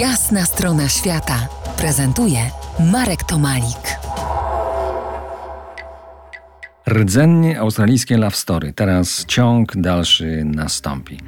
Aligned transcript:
Jasna 0.00 0.44
strona 0.44 0.88
świata 0.88 1.48
prezentuje 1.76 2.38
Marek 2.92 3.24
Tomalik. 3.24 3.98
Rdzennie 6.88 7.60
australijskie 7.60 8.16
love 8.18 8.36
story. 8.36 8.72
Teraz 8.72 9.24
ciąg 9.24 9.76
dalszy 9.76 10.44
nastąpi. 10.44 11.18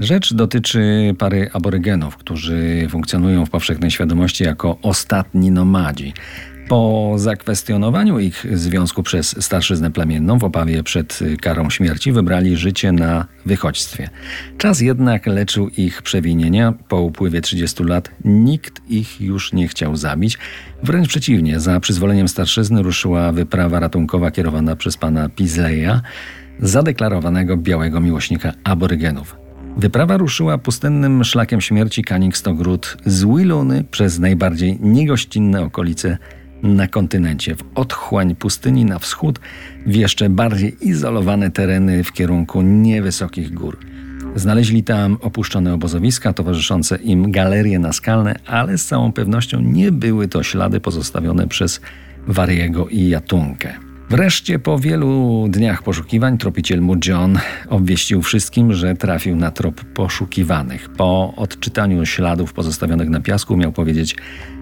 Rzecz 0.00 0.34
dotyczy 0.34 1.14
pary 1.18 1.50
aborygenów, 1.52 2.16
którzy 2.16 2.86
funkcjonują 2.90 3.46
w 3.46 3.50
powszechnej 3.50 3.90
świadomości 3.90 4.44
jako 4.44 4.76
ostatni 4.82 5.50
nomadzi. 5.50 6.14
Po 6.68 7.12
zakwestionowaniu 7.16 8.18
ich 8.18 8.46
związku 8.54 9.02
przez 9.02 9.44
starszyznę 9.44 9.90
plemienną 9.90 10.38
w 10.38 10.44
obawie 10.44 10.82
przed 10.82 11.18
karą 11.40 11.70
śmierci 11.70 12.12
wybrali 12.12 12.56
życie 12.56 12.92
na 12.92 13.26
wychodźstwie. 13.46 14.10
Czas 14.58 14.80
jednak 14.80 15.26
leczył 15.26 15.68
ich 15.68 16.02
przewinienia. 16.02 16.74
Po 16.88 17.00
upływie 17.00 17.40
30 17.40 17.84
lat 17.84 18.10
nikt 18.24 18.90
ich 18.90 19.20
już 19.20 19.52
nie 19.52 19.68
chciał 19.68 19.96
zabić. 19.96 20.38
Wręcz 20.82 21.08
przeciwnie, 21.08 21.60
za 21.60 21.80
przyzwoleniem 21.80 22.28
starszyzny 22.28 22.82
ruszyła 22.82 23.32
wyprawa 23.32 23.80
ratunkowa 23.80 24.30
kierowana 24.30 24.76
przez 24.76 24.96
pana 24.96 25.28
Pizleya, 25.28 26.00
zadeklarowanego 26.60 27.56
białego 27.56 28.00
miłośnika 28.00 28.52
aborygenów. 28.64 29.36
Wyprawa 29.76 30.16
ruszyła 30.16 30.58
pustynnym 30.58 31.24
szlakiem 31.24 31.60
śmierci 31.60 32.04
Canningstogród 32.04 32.96
z 33.06 33.24
Willuny 33.24 33.84
przez 33.84 34.18
najbardziej 34.18 34.78
niegościnne 34.80 35.62
okolice 35.62 36.18
na 36.62 36.88
kontynencie, 36.88 37.54
w 37.54 37.64
otchłań 37.74 38.34
pustyni 38.34 38.84
na 38.84 38.98
wschód, 38.98 39.40
w 39.86 39.94
jeszcze 39.94 40.30
bardziej 40.30 40.88
izolowane 40.88 41.50
tereny 41.50 42.04
w 42.04 42.12
kierunku 42.12 42.62
niewysokich 42.62 43.54
gór. 43.54 43.78
Znaleźli 44.36 44.84
tam 44.84 45.16
opuszczone 45.20 45.74
obozowiska, 45.74 46.32
towarzyszące 46.32 46.96
im 46.96 47.30
galerie 47.30 47.78
naskalne, 47.78 48.38
ale 48.46 48.78
z 48.78 48.86
całą 48.86 49.12
pewnością 49.12 49.60
nie 49.60 49.92
były 49.92 50.28
to 50.28 50.42
ślady 50.42 50.80
pozostawione 50.80 51.48
przez 51.48 51.80
Wariego 52.26 52.88
i 52.88 53.08
Jatunkę. 53.08 53.85
Wreszcie 54.10 54.58
po 54.58 54.78
wielu 54.78 55.44
dniach 55.50 55.82
poszukiwań 55.82 56.38
tropiciel 56.38 56.80
mu 56.80 56.94
John 57.06 57.38
obwieścił 57.68 58.22
wszystkim, 58.22 58.72
że 58.72 58.94
trafił 58.94 59.36
na 59.36 59.50
trop 59.50 59.84
poszukiwanych. 59.84 60.88
Po 60.88 61.34
odczytaniu 61.36 62.06
śladów 62.06 62.52
pozostawionych 62.52 63.08
na 63.08 63.20
piasku 63.20 63.56
miał 63.56 63.72
powiedzieć 63.72 64.16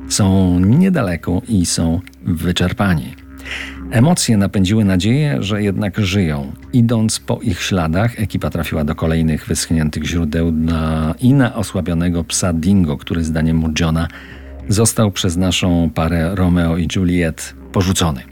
są 0.08 0.58
niedaleko 0.60 1.42
i 1.48 1.66
są 1.66 2.00
wyczerpani. 2.22 3.14
Emocje 3.90 4.36
napędziły 4.36 4.84
nadzieję, 4.84 5.42
że 5.42 5.62
jednak 5.62 6.00
żyją. 6.00 6.52
Idąc 6.72 7.20
po 7.20 7.40
ich 7.42 7.62
śladach, 7.62 8.20
ekipa 8.20 8.50
trafiła 8.50 8.84
do 8.84 8.94
kolejnych 8.94 9.46
wyschniętych 9.46 10.04
źródeł 10.04 10.52
na, 10.52 11.14
i 11.20 11.34
na 11.34 11.54
osłabionego 11.54 12.24
psa 12.24 12.52
Dingo, 12.52 12.96
który 12.96 13.24
zdaniem 13.24 13.74
Johna 13.80 14.08
został 14.68 15.10
przez 15.10 15.36
naszą 15.36 15.90
parę 15.94 16.34
Romeo 16.34 16.76
i 16.76 16.88
Juliet 16.96 17.54
porzucony. 17.72 18.22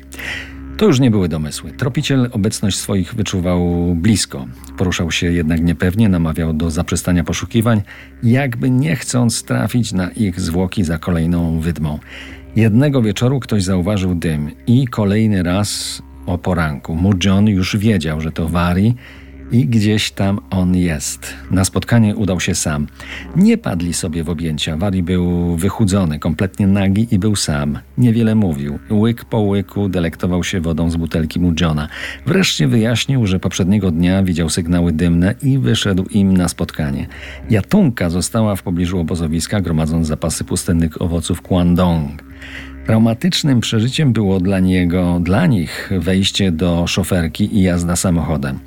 To 0.82 0.86
już 0.86 1.00
nie 1.00 1.10
były 1.10 1.28
domysły. 1.28 1.70
Tropiciel 1.70 2.28
obecność 2.32 2.78
swoich 2.78 3.14
wyczuwał 3.14 3.94
blisko. 3.94 4.46
Poruszał 4.78 5.10
się 5.10 5.32
jednak 5.32 5.60
niepewnie, 5.60 6.08
namawiał 6.08 6.52
do 6.52 6.70
zaprzestania 6.70 7.24
poszukiwań, 7.24 7.82
jakby 8.22 8.70
nie 8.70 8.96
chcąc 8.96 9.42
trafić 9.42 9.92
na 9.92 10.10
ich 10.10 10.40
zwłoki 10.40 10.84
za 10.84 10.98
kolejną 10.98 11.60
wydmą. 11.60 11.98
Jednego 12.56 13.02
wieczoru 13.02 13.40
ktoś 13.40 13.62
zauważył 13.64 14.14
dym 14.14 14.50
i 14.66 14.86
kolejny 14.86 15.42
raz 15.42 16.02
o 16.26 16.38
poranku. 16.38 16.98
John 17.24 17.48
już 17.48 17.76
wiedział, 17.76 18.20
że 18.20 18.32
to 18.32 18.48
Wari 18.48 18.94
i 19.52 19.66
gdzieś 19.66 20.10
tam 20.10 20.40
on 20.50 20.76
jest. 20.76 21.34
Na 21.50 21.64
spotkanie 21.64 22.16
udał 22.16 22.40
się 22.40 22.54
sam. 22.54 22.86
Nie 23.36 23.58
padli 23.58 23.94
sobie 23.94 24.24
w 24.24 24.30
objęcia. 24.30 24.76
Wari 24.76 25.02
był 25.02 25.56
wychudzony, 25.56 26.18
kompletnie 26.18 26.66
nagi 26.66 27.08
i 27.10 27.18
był 27.18 27.36
sam. 27.36 27.78
Niewiele 27.98 28.34
mówił. 28.34 28.78
Łyk 28.90 29.24
po 29.24 29.40
łyku 29.40 29.88
delektował 29.88 30.44
się 30.44 30.60
wodą 30.60 30.90
z 30.90 30.96
butelki 30.96 31.40
Johna. 31.60 31.88
Wreszcie 32.26 32.68
wyjaśnił, 32.68 33.26
że 33.26 33.40
poprzedniego 33.40 33.90
dnia 33.90 34.22
widział 34.22 34.48
sygnały 34.48 34.92
dymne 34.92 35.34
i 35.42 35.58
wyszedł 35.58 36.04
im 36.04 36.36
na 36.36 36.48
spotkanie. 36.48 37.06
Jatunka 37.50 38.10
została 38.10 38.56
w 38.56 38.62
pobliżu 38.62 38.98
obozowiska, 38.98 39.60
gromadząc 39.60 40.06
zapasy 40.06 40.44
pustynnych 40.44 41.02
owoców 41.02 41.42
Kwandong. 41.42 42.22
Traumatycznym 42.86 43.60
przeżyciem 43.60 44.12
było 44.12 44.40
dla 44.40 44.60
niego, 44.60 45.20
dla 45.22 45.46
nich 45.46 45.90
wejście 45.98 46.52
do 46.52 46.86
szoferki 46.86 47.56
i 47.56 47.62
jazda 47.62 47.96
samochodem. 47.96 48.58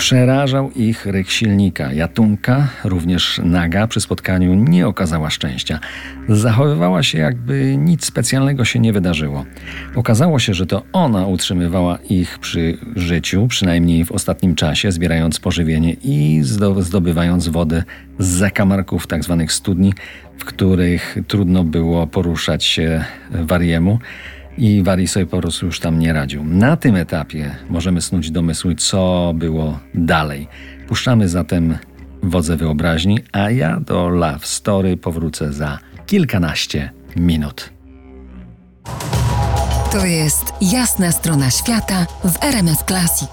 Przerażał 0.00 0.70
ich 0.70 1.06
ryk 1.06 1.30
silnika. 1.30 1.92
Jatunka, 1.92 2.68
również 2.84 3.40
naga, 3.44 3.86
przy 3.86 4.00
spotkaniu 4.00 4.54
nie 4.54 4.86
okazała 4.86 5.30
szczęścia. 5.30 5.80
Zachowywała 6.28 7.02
się, 7.02 7.18
jakby 7.18 7.76
nic 7.76 8.04
specjalnego 8.04 8.64
się 8.64 8.78
nie 8.78 8.92
wydarzyło. 8.92 9.44
Okazało 9.94 10.38
się, 10.38 10.54
że 10.54 10.66
to 10.66 10.82
ona 10.92 11.26
utrzymywała 11.26 11.98
ich 12.10 12.38
przy 12.38 12.78
życiu, 12.96 13.46
przynajmniej 13.48 14.04
w 14.04 14.12
ostatnim 14.12 14.54
czasie, 14.54 14.92
zbierając 14.92 15.40
pożywienie 15.40 15.96
i 16.02 16.40
zdobywając 16.78 17.48
wodę 17.48 17.84
z 18.18 18.26
zakamarków 18.26 19.06
tzw. 19.06 19.36
Tak 19.38 19.52
studni, 19.52 19.92
w 20.38 20.44
których 20.44 21.16
trudno 21.28 21.64
było 21.64 22.06
poruszać 22.06 22.64
się 22.64 23.04
wariemu 23.30 23.98
i 24.60 24.82
Wari 24.82 25.08
sobie 25.08 25.26
po 25.26 25.40
już 25.62 25.80
tam 25.80 25.98
nie 25.98 26.12
radził. 26.12 26.44
Na 26.44 26.76
tym 26.76 26.96
etapie 26.96 27.56
możemy 27.70 28.00
snuć 28.00 28.30
domysły, 28.30 28.74
co 28.74 29.32
było 29.34 29.78
dalej. 29.94 30.48
Puszczamy 30.88 31.28
zatem 31.28 31.78
wodze 32.22 32.56
wyobraźni, 32.56 33.18
a 33.32 33.50
ja 33.50 33.80
do 33.80 34.08
Love 34.08 34.46
Story 34.46 34.96
powrócę 34.96 35.52
za 35.52 35.78
kilkanaście 36.06 36.90
minut. 37.16 37.70
To 39.92 40.06
jest 40.06 40.44
jasna 40.60 41.12
strona 41.12 41.50
świata 41.50 42.06
w 42.24 42.44
RMS 42.44 42.84
Classic. 42.86 43.30